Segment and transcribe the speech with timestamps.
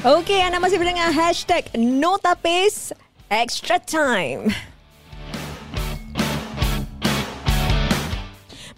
[0.00, 2.88] Okey, anda masih mendengar hashtag Notapis
[3.28, 4.48] Extra Time.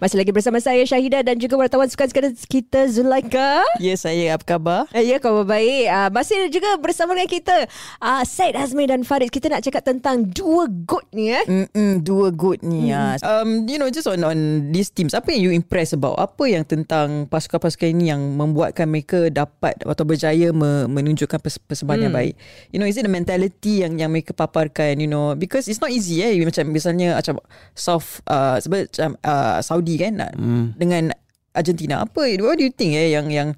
[0.03, 3.63] Masih lagi bersama saya Syahida dan juga wartawan sukan-sukan kita Zulaika.
[3.79, 4.91] Ya, saya apa khabar?
[4.91, 5.87] Eh, Ya, khabar baik.
[5.87, 7.71] Uh, masih juga bersama dengan kita
[8.03, 9.31] uh, Said Azmi dan Farid.
[9.31, 11.47] Kita nak cakap tentang dua good ni eh.
[11.47, 12.91] Mm-mm, dua good ni.
[12.91, 13.15] Mm.
[13.23, 16.19] Um, you know, just on on these teams, apa yang you impress about?
[16.19, 22.03] Apa yang tentang pasukan-pasukan ini yang membuatkan mereka dapat atau berjaya me, menunjukkan pers- persembahan
[22.03, 22.05] mm.
[22.11, 22.33] yang baik?
[22.75, 24.99] You know, is it the mentality yang yang mereka paparkan?
[24.99, 26.35] You know, because it's not easy eh.
[26.43, 27.39] Macam misalnya macam
[27.71, 30.77] South, uh, sebab macam uh, Saudi kan nak mm.
[30.77, 31.13] dengan
[31.53, 32.01] Argentina.
[32.03, 32.37] Apa?
[32.41, 33.53] What do you think eh yang yang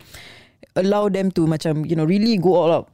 [0.75, 2.87] allow them to macam you know really go all out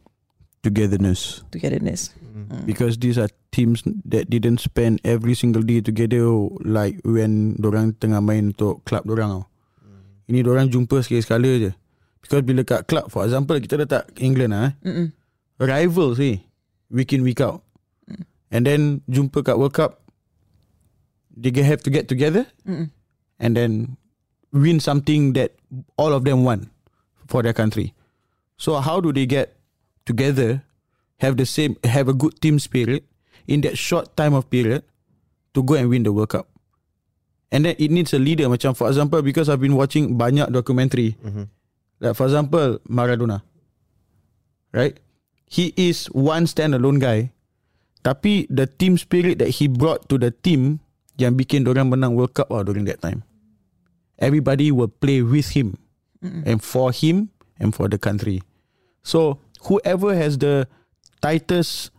[0.62, 2.14] togetherness togetherness?
[2.50, 2.64] mm.
[2.66, 6.24] because these are teams that didn't spend every single day together
[6.64, 9.44] like when orang tengah main untuk club orang tau.
[9.84, 10.02] Mm.
[10.32, 11.72] Ini orang jumpa sekali-sekala je.
[12.22, 14.72] Because bila kat club for example kita letak England ah.
[14.86, 15.10] Eh,
[15.60, 16.40] rivals eh
[16.90, 17.66] week in week out.
[18.08, 18.24] Mm.
[18.52, 18.82] And then
[19.12, 20.00] jumpa kat World Cup
[21.32, 22.92] they have to get together Mm-mm.
[23.42, 23.98] And then
[24.54, 25.58] win something that
[25.98, 26.70] all of them want
[27.26, 27.98] for their country.
[28.62, 29.58] So how do they get
[30.06, 30.62] together,
[31.18, 33.04] have the same, have a good team spirit
[33.50, 34.86] in that short time of period
[35.58, 36.48] to go and win the World Cup?
[37.52, 38.46] And then it needs a leader.
[38.48, 41.50] Macam for example, because I've been watching banyak documentary, mm-hmm.
[42.00, 43.42] like for example Maradona,
[44.72, 44.96] right?
[45.52, 47.36] He is one standalone guy,
[48.08, 50.80] tapi the team spirit that he brought to the team
[51.20, 53.28] yang bikin orang menang World Cup lah during that time.
[54.22, 55.82] Everybody will play with him
[56.22, 56.46] mm-hmm.
[56.46, 58.46] and for him and for the country.
[59.02, 60.70] So whoever has the
[61.22, 61.90] tightest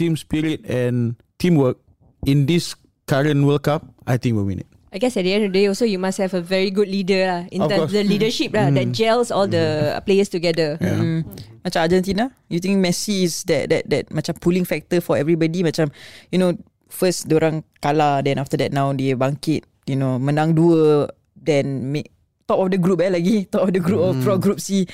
[0.00, 1.76] team spirit and teamwork
[2.24, 2.74] in this
[3.06, 4.68] current World Cup, I think will win it.
[4.92, 6.88] I guess at the end of the day also you must have a very good
[6.88, 10.80] leader lah in terms the leadership lah that gels all the players together.
[10.80, 10.96] Yeah.
[10.96, 11.20] Mm.
[11.60, 15.92] Macam Argentina, you think Messi is that that that macam pulling factor for everybody macam
[16.32, 16.56] you know
[16.88, 21.10] first orang kalah then after that now dia bangkit you know menang dua
[21.46, 22.10] then make
[22.50, 23.46] top of the group eh lagi.
[23.46, 24.10] Top of the group mm.
[24.10, 24.84] of pro group C.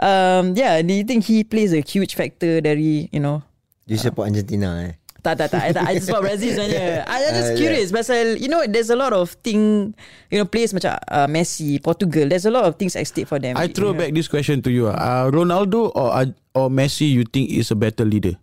[0.00, 3.44] Um yeah do you think he plays a huge factor dari you know?
[3.84, 5.00] You support uh, Argentina eh?
[5.20, 7.04] tak tak tak I, I support Brazil sebenarnya.
[7.14, 7.96] I am just uh, curious yeah.
[8.00, 9.92] pasal you know there's a lot of thing
[10.32, 13.36] you know players macam uh, Messi Portugal there's a lot of things at stake for
[13.36, 17.28] them I throw back this question to you uh, Ronaldo or uh, or Messi you
[17.28, 18.40] think is a better leader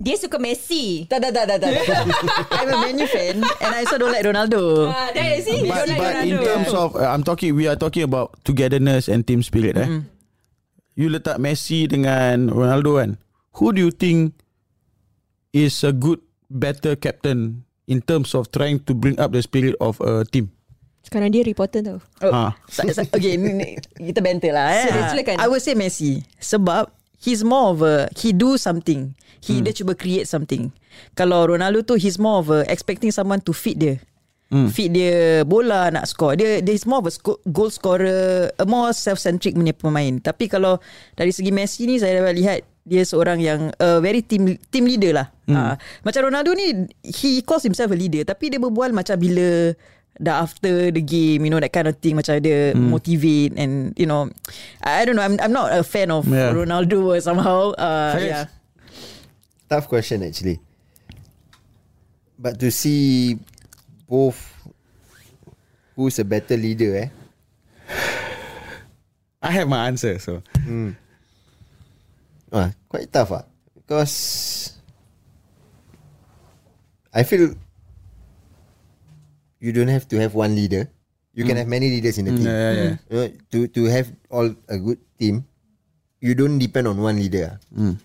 [0.00, 1.04] dia suka Messi.
[1.04, 1.72] Tak, tak, tak, tak, tak.
[2.56, 4.88] I'm a Man U fan and I also don't like Ronaldo.
[4.88, 5.68] Ah, uh, that is it.
[5.68, 6.24] But, like but Ronaldo.
[6.24, 9.76] in terms of, uh, I'm talking, we are talking about togetherness and team spirit.
[9.76, 9.84] Eh?
[9.84, 10.08] Mm.
[10.96, 13.10] You letak Messi dengan Ronaldo kan.
[13.60, 14.40] Who do you think
[15.52, 20.00] is a good, better captain in terms of trying to bring up the spirit of
[20.00, 20.48] a team?
[21.04, 21.98] Sekarang dia reporter tau.
[22.24, 22.56] Oh, ha.
[23.16, 24.68] Okay, ni, kita banter lah.
[24.72, 25.12] Eh.
[25.12, 25.36] Silakan.
[25.40, 26.24] I would say Messi.
[26.40, 26.88] Sebab
[27.20, 29.14] he's more of a he do something.
[29.44, 29.68] He hmm.
[29.68, 30.72] dia cuba create something.
[31.14, 33.96] Kalau Ronaldo tu he's more of a expecting someone to feed dia.
[34.50, 34.66] Hmm.
[34.66, 36.34] Feed dia bola nak score.
[36.34, 40.18] Dia dia is more of a sco- goal scorer, a more self-centric punya pemain.
[40.18, 40.82] Tapi kalau
[41.14, 45.14] dari segi Messi ni saya dapat lihat dia seorang yang uh, very team team leader
[45.14, 45.30] lah.
[45.46, 45.54] Hmm.
[45.54, 49.70] Uh, macam Ronaldo ni he calls himself a leader tapi dia berbual macam bila
[50.18, 52.90] dah after the game, you know that kind of thing macam dia mm.
[52.90, 54.26] motivate and you know
[54.82, 56.50] I don't know I'm I'm not a fan of yeah.
[56.50, 57.76] Ronaldo somehow.
[57.78, 58.44] Uh, yeah.
[59.70, 60.58] Tough question actually.
[62.40, 63.38] But to see
[64.08, 64.40] both
[65.94, 67.08] who's a better leader eh?
[69.44, 70.42] I have my answer so.
[70.66, 70.96] Mm.
[72.50, 73.44] Ah, quite tough ah.
[73.72, 74.74] Because
[77.14, 77.54] I feel
[79.60, 80.88] you don't have to have one leader.
[81.36, 81.48] You mm.
[81.52, 82.48] can have many leaders in the team.
[82.48, 82.96] Yeah, yeah, yeah.
[83.06, 85.46] You know, to to have all a good team,
[86.18, 87.60] you don't depend on one leader.
[87.70, 88.00] Mm.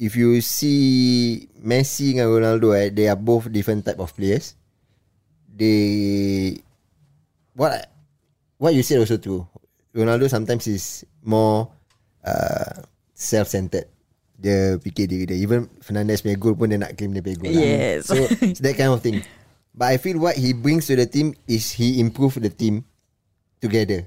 [0.00, 4.56] If you see Messi and Ronaldo, eh, they are both different type of players.
[5.52, 6.56] They
[7.52, 7.92] what
[8.56, 9.44] what you said also true.
[9.92, 11.68] Ronaldo sometimes is more
[12.24, 13.90] uh, self-centered.
[14.40, 15.36] Dia fikir diri dia.
[15.36, 17.52] Even Fernandez punya goal pun dia nak claim dia punya goal.
[17.52, 18.08] Yes.
[18.08, 18.16] Lah.
[18.16, 19.20] So it's that kind of thing.
[19.74, 22.84] But I feel what he brings to the team is he improve the team
[23.62, 24.06] together.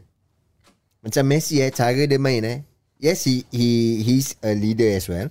[1.03, 2.59] Macam Messi eh, cara dia main eh.
[2.99, 5.27] Yes, he he he's a leader as well.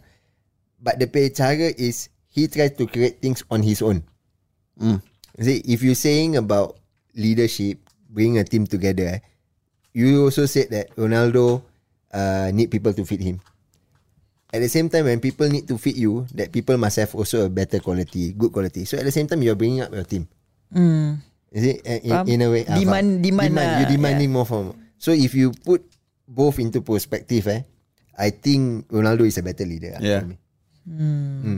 [0.81, 4.05] But the pay cara is he tries to create things on his own.
[4.77, 5.01] Mm.
[5.41, 6.77] See, if you are saying about
[7.17, 9.21] leadership, bring a team together, eh,
[9.97, 11.65] you also said that Ronaldo
[12.13, 13.41] uh, need people to feed him.
[14.53, 17.49] At the same time, when people need to feed you, that people must have also
[17.49, 18.85] a better quality, good quality.
[18.85, 20.29] So at the same time, you're bringing up your team.
[20.69, 21.25] Mm.
[21.53, 22.65] Is it in, in a way?
[22.69, 23.59] Demand, uh, demand, demand.
[23.59, 24.37] Uh, you're demanding yeah.
[24.37, 24.77] more from.
[25.01, 25.81] So if you put
[26.29, 27.65] both into perspective, eh,
[28.17, 29.97] I think Ronaldo is a better leader.
[30.01, 30.21] Yeah.
[30.21, 30.37] For me.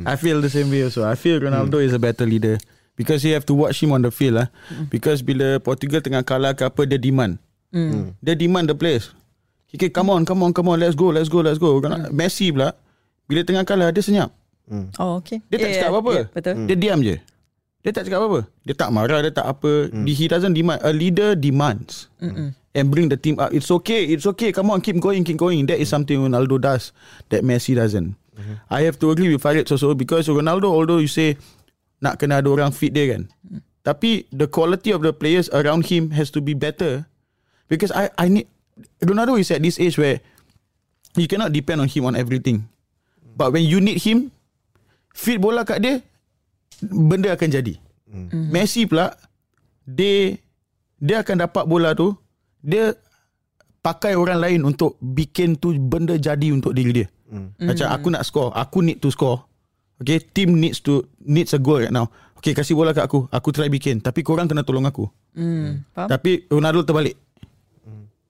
[0.06, 1.02] I feel the same way also.
[1.02, 2.58] I feel Ronaldo is a better leader
[2.94, 4.48] because you have to watch him on the field lah.
[4.86, 7.42] Because bila Portugal tengah kalah ke apa dia demand.
[8.22, 9.10] Dia demand the players.
[9.66, 11.82] He can come on, come on, come on, let's go, let's go, let's go.
[11.82, 12.78] Ronaldo- Messi pula
[13.24, 14.30] bila tengah kalah dia senyap.
[14.96, 15.44] Oh okay.
[15.52, 16.12] Dia tak Yeah, cakap apa-apa.
[16.14, 16.54] yeah, betul.
[16.64, 17.16] Dia diam je.
[17.84, 18.40] Dia tak cakap apa-apa.
[18.64, 19.72] Dia tak marah, dia tak apa.
[20.08, 20.80] He doesn't demand.
[20.80, 22.08] A leader demands.
[22.74, 23.54] And bring the team up.
[23.54, 24.50] It's okay, it's okay.
[24.50, 25.62] Come on, keep going, keep going.
[25.70, 26.90] That is something Ronaldo does
[27.30, 28.18] that Messi doesn't.
[28.66, 31.38] I have to agree with Farid also because Ronaldo, although you say
[32.02, 33.30] nak kena ada orang fit dia kan.
[33.86, 37.06] Tapi the quality of the players around him has to be better.
[37.70, 38.50] Because I I need
[39.04, 40.18] Ronaldo is at this age where
[41.14, 42.66] you cannot depend on him on everything.
[43.34, 44.30] But when you need him,
[45.10, 45.94] fit bola kat dia,
[46.82, 47.74] benda akan jadi.
[48.10, 48.50] Mm.
[48.54, 49.14] Messi pula,
[49.84, 50.38] dia
[51.02, 52.14] dia akan dapat bola tu,
[52.62, 52.94] dia
[53.84, 57.08] pakai orang lain untuk bikin tu benda jadi untuk diri dia.
[57.28, 57.48] Mm.
[57.58, 59.42] Macam aku nak score, aku need to score.
[59.98, 62.10] Okay, team needs to needs a goal right now.
[62.38, 63.98] Okay, kasih bola kat aku, aku try bikin.
[63.98, 65.08] Tapi korang kena tolong aku.
[65.34, 66.06] Faham?
[66.06, 67.16] Tapi Ronaldo terbalik.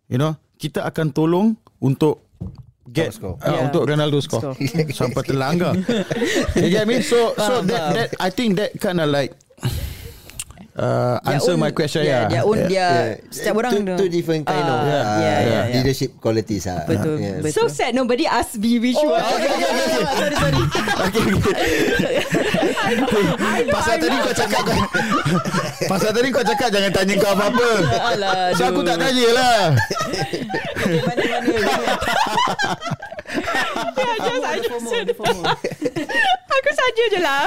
[0.09, 2.24] You know, kita akan tolong untuk
[2.91, 3.39] get score.
[3.41, 3.65] uh, Yeah.
[3.71, 4.53] untuk Ronaldo score.
[4.93, 5.79] Sampai terlanggar.
[6.61, 7.01] you get me?
[7.01, 7.95] So so Faham, that, faham.
[7.95, 9.33] that I think that kind of like
[10.77, 12.29] uh, Their answer own- my question yeah, yeah.
[12.29, 12.69] Their own yeah.
[12.69, 13.05] dia Yeah.
[13.31, 15.65] setiap orang two, two different kind Ah, of uh, yeah, yeah, yeah.
[15.73, 16.65] leadership qualities.
[16.65, 16.83] Uh.
[16.85, 17.39] Betul, Yeah.
[17.41, 17.67] betul.
[17.67, 19.23] So sad nobody asked me which Oh, one.
[19.23, 20.03] okay, okay, okay.
[20.21, 20.63] Sorry, sorry.
[23.67, 24.77] Pasal tadi kau cakap kau,
[25.91, 27.71] Pasal tadi kau cakap jangan tanya kau apa-apa.
[28.13, 29.61] Alah, So aku tak tanya lah.
[34.25, 35.07] Just, I just said
[36.55, 37.43] Aku saja je lah.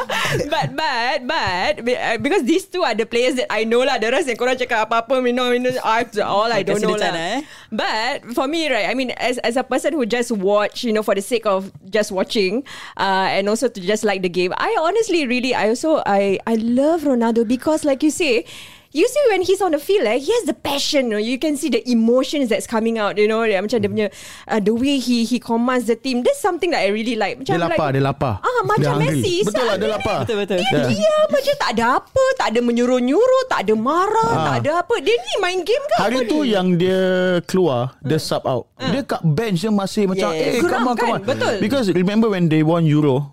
[0.52, 3.98] But but But uh, Because these two are the players That I know lah.
[3.98, 7.16] The rest yang korang cakap Apa-apa Minum minum I, All I don't know lah.
[7.16, 7.40] eh?
[7.72, 11.02] But For me right I mean as, as a person who just watch You know
[11.02, 12.62] for the sake of Just watching
[13.00, 16.60] uh, And also to just like the game I honestly really I also I I
[16.60, 18.44] love Ronaldo Because like you say
[18.90, 21.12] You see when he's on the field, eh, he has the passion.
[21.12, 23.18] You, know, you can see the emotions that's coming out.
[23.18, 24.08] You know, dia, macam dia punya
[24.46, 26.24] uh, the way he he commands the team.
[26.24, 27.38] That's something that I really like.
[27.38, 28.34] Macam Dia lapar, like, dia lapar.
[28.40, 29.20] Ah, Dia macam hungry.
[29.20, 29.36] Messi.
[29.44, 30.18] Betul lah, dia lapar.
[30.24, 30.58] Betul, betul.
[30.64, 34.46] Dia diam aja tak ada apa, tak ada menyuruh-nyuruh, tak ada marah, Ah.
[34.48, 34.96] tak ada apa.
[34.98, 36.52] Dia ni main game ke Hari apa tu ni?
[36.52, 37.00] yang dia
[37.44, 40.42] keluar Dia sub out Dia kat bench dia masih macam Yes.
[40.42, 41.14] Eh Geram come on come kan?
[41.14, 41.56] on Betul.
[41.60, 43.32] Because remember when they won Euro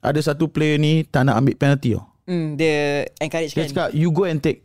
[0.00, 2.04] Ada satu player ni Tak nak ambil penalty oh.
[2.24, 3.68] Hmm, dia encourage Dia kan.
[3.68, 4.63] cakap You go and take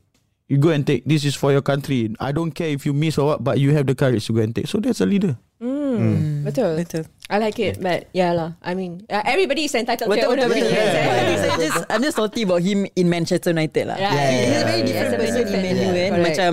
[0.49, 3.21] You go and take This is for your country I don't care if you miss
[3.21, 5.37] or what But you have the courage to go and take So that's a leader
[5.59, 6.79] Hmm, Betul.
[6.79, 7.03] Betul.
[7.27, 8.55] I like it, but yeah lah.
[8.63, 10.71] I mean, uh, everybody is entitled to Betul, their own opinions.
[10.71, 10.95] betul.
[10.95, 11.11] eh.
[11.11, 13.99] I think so just, I'm just salty about him in Manchester United lah.
[13.99, 15.19] Yeah, He's yeah, a very yeah, different yeah.
[15.19, 15.59] person in Yeah.
[15.59, 16.09] Man U kan.
[16.15, 16.25] Correct.
[16.31, 16.51] Macam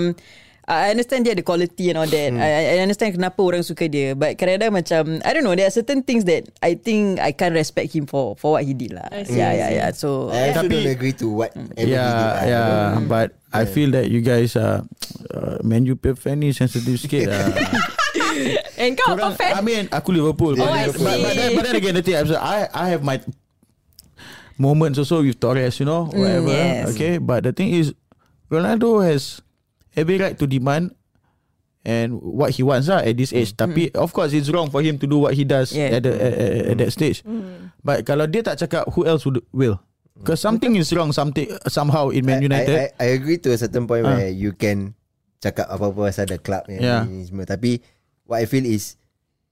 [0.67, 2.31] I understand dia ada quality and all that.
[2.35, 4.19] I, I understand kenapa orang suka dia.
[4.19, 5.55] But kadang-kadang macam I don't know.
[5.55, 8.75] There are certain things that I think I can't respect him for for what he
[8.75, 9.07] did lah.
[9.07, 9.75] I see, Yeah, I yeah, see.
[9.79, 9.89] yeah.
[9.95, 14.59] So I Tapi- don't agree to what Yeah Yeah But I feel that you guys
[14.59, 14.83] are
[15.31, 17.47] uh, Man U play fan ni sensitive sikit lah.
[18.83, 19.51] And kau apa fan?
[19.55, 21.55] I mean aku Liverpool Oh, but, I but, but, then, see.
[21.55, 23.23] but then again the thing I I have my
[24.59, 26.91] moments also with Torres you know whatever yes.
[26.91, 27.93] okay but the thing is
[28.49, 29.39] Ronaldo has
[29.97, 30.93] every right to demand
[31.87, 34.99] and what he wants lah at this age tapi of course it's wrong for him
[34.99, 35.97] to do what he does Yeah.
[35.97, 37.23] at, the, at, at, at that stage
[37.81, 39.79] but kalau dia tak cakap who else would, will
[40.19, 43.57] because something is wrong something somehow in Man I, United I, I agree to a
[43.57, 44.19] certain point Ah.
[44.19, 44.93] where you can
[45.39, 47.05] cakap apa-apa pasal the club Yeah.
[47.05, 47.45] ni semua.
[47.45, 47.79] Tapi
[48.25, 48.97] what I feel is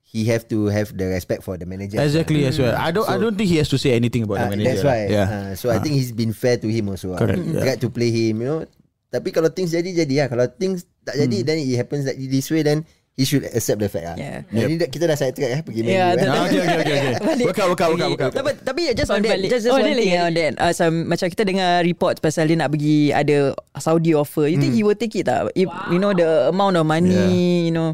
[0.01, 2.01] he have to have the respect for the manager.
[2.01, 4.41] exactly as well I don't I So- don't think he has to say anything about
[4.41, 4.99] Ah, the manager that's why.
[5.07, 7.13] yeah Ah, so I think he's been fair to him also.
[7.15, 7.21] ah.
[7.21, 7.63] Correct, He yeah.
[7.63, 8.59] Tried to play him, you know.
[9.07, 10.27] Tapi kalau things jadi jadi lah.
[10.27, 11.47] Kalau things tak jadi Hmm.
[11.47, 12.83] then it happens like this way then
[13.15, 14.17] he should accept the fact lah.
[14.19, 14.43] Yeah.
[14.50, 16.27] Jadi kita dah track eh pergi Yeah, Man U, eh.
[16.27, 17.45] Ah, okay okay okay okay Balik.
[17.47, 18.33] work out work out work out, work out.
[18.35, 19.38] Tapi, tapi just on that.
[19.39, 22.59] Just, just Oh, one thing on that uh, some, Macam kita dengar report Pasal dia
[22.59, 26.12] nak pergi Ada Saudi offer You think he will take it tak If, You know
[26.12, 27.89] the amount of money You know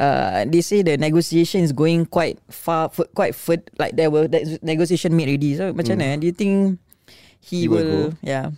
[0.00, 4.24] Uh, they say the negotiation is going quite far, f- quite fur, like there were
[4.24, 5.52] that negotiation made already.
[5.60, 6.16] So macam mana?
[6.16, 6.78] Do you think
[7.42, 7.90] he, He will will?
[8.08, 8.16] go.
[8.24, 8.54] Yeah.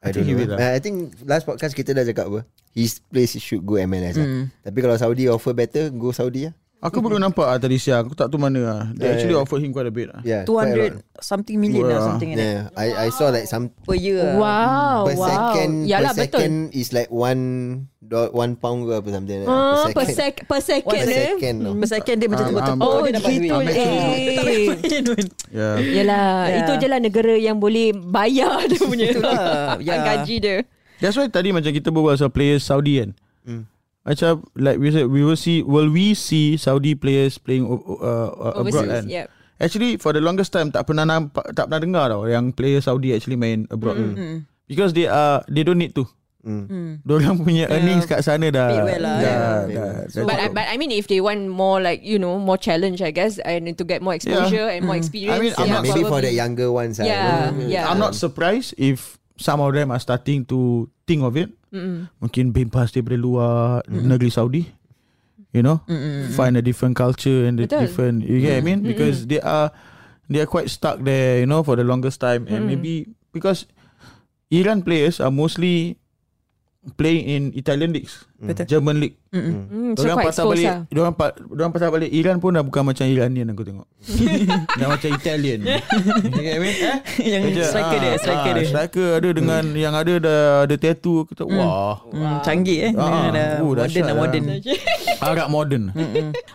[0.00, 0.58] I, I think he will lah.
[0.72, 2.40] I think last podcast kita dah cakap apa.
[2.72, 4.24] His place should go MLS lah.
[4.24, 4.44] Hmm.
[4.64, 6.54] Tapi kalau Saudi offer better, go Saudi lah.
[6.80, 9.44] Aku baru nampak ah, tadi siang Aku tak tahu mana lah They Yeah, actually yeah.
[9.44, 11.20] offer him quite a bit lah Yeah, Two quite a hundred lot.
[11.20, 12.08] something million or Wow.
[12.08, 14.24] something like that Yeah, I I saw like some per year.
[14.34, 15.28] Wow, per wow.
[15.28, 16.40] second Yalah, per betul.
[16.40, 17.42] second is like one
[18.00, 19.46] do, one pound ke apa something like.
[19.46, 21.20] Ah, per, sec, per second, One eh.
[21.28, 21.72] second tau.
[21.76, 23.44] Per second dia macam Um, tepuk um, Oh, dia dapat gitu.
[23.44, 23.76] duit.
[23.76, 24.68] Eh.
[25.52, 26.58] Yeah Yelah, Yeah.
[26.58, 30.00] itu je lah negara yang boleh bayar dia punya Itulah, yeah.
[30.16, 30.56] gaji dia.
[30.96, 33.12] That's why tadi macam kita berbual Pasal players Saudi kan
[34.00, 38.56] macam like we said we will see will we see Saudi players playing uh, uh,
[38.56, 39.04] abroad Overseas, kan?
[39.06, 39.26] yep.
[39.60, 43.12] Actually for the longest time tak pernah nampak, tak pernah dengar tau yang player Saudi
[43.12, 44.00] actually main abroad.
[44.00, 44.48] Mm.
[44.64, 46.08] Because they are they don't need to.
[46.40, 47.04] Mm.
[47.06, 48.72] Diorang punya earnings kat sana dah.
[48.72, 49.28] Well lah, dah,
[49.68, 49.68] yeah.
[49.68, 52.56] dah, dah But I, but I mean, if they want more like you know more
[52.56, 55.36] challenge, I guess, and to get more exposure and more experience.
[55.36, 56.32] I mean, I'm yeah, not- Maybe for probably.
[56.32, 56.96] the younger ones.
[56.96, 57.68] ah, Yeah, know.
[57.68, 57.84] yeah.
[57.84, 61.48] I'm not surprised if some of them are starting to think of it.
[61.72, 62.12] Mm-mm.
[62.20, 64.68] Mungkin bebas daripada luar negeri Saudi.
[65.50, 65.82] You know,
[66.38, 67.82] find a different culture and a Betul.
[67.82, 68.16] different.
[68.22, 68.86] You get what I mean?
[68.86, 69.74] Because they are
[70.30, 71.42] they are quite stuck there.
[71.42, 73.66] You know, for the longest time, and maybe because
[74.54, 75.98] Iran players are mostly
[76.94, 78.64] playing in Italian leagues, Betul.
[78.66, 79.16] German league.
[79.30, 80.78] Mm, so Diorang quite patah exposed balik lah.
[80.90, 83.86] Diorang, pa, diorang patah balik Iran pun dah bukan macam Iranian aku tengok
[84.80, 85.58] Dah macam Italian
[86.34, 86.74] You get what I mean?
[86.74, 86.98] Eh?
[87.30, 88.66] Yang Macam, striker dia, ah, striker ah, dia.
[88.66, 92.92] Striker ada dengan Yang ada dah Ada tattoo Kita wah Hmm, canggih eh.
[92.98, 94.18] Ah, Dah oh, modern dahsyat dah lah.
[94.18, 94.44] modern.
[95.22, 95.84] Agak modern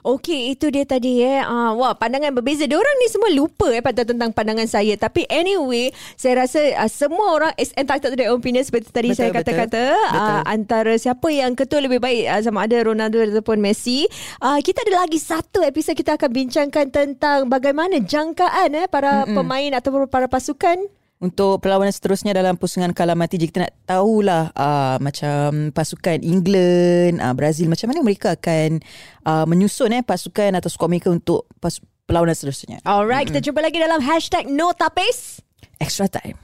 [0.03, 1.41] Okay, itu dia tadi eh.
[1.41, 2.69] Uh, wah, pandangan berbeza.
[2.69, 4.93] Diorang ni semua lupa eh pada tentang pandangan saya.
[4.93, 9.17] Tapi anyway, saya rasa uh, semua orang is entitled to their opinion seperti tadi Betul,
[9.17, 9.39] saya betul.
[9.41, 9.83] kata-kata.
[9.97, 10.21] Betul.
[10.21, 14.07] Uh, antara siapa yang ketua lebih baik uh, sama ada Ronaldo ataupun Messi.
[14.43, 19.35] Uh, kita ada lagi satu episod kita akan bincangkan tentang bagaimana jangkaan eh para Mm-mm.
[19.35, 20.79] pemain ataupun para pasukan
[21.15, 27.23] Untuk perlawanan seterusnya dalam pusingan kalah mati jika kita nak tahulah uh, macam pasukan England,
[27.23, 28.83] uh, Brazil macam mana mereka akan
[29.23, 32.83] uh, menyusun eh pasukan atau skuad mereka untuk pas- perlawanan seterusnya.
[32.83, 33.41] Alright, mm-hmm.
[33.41, 35.39] kita jumpa lagi dalam hashtag No Tapis.
[35.79, 36.35] Extra time.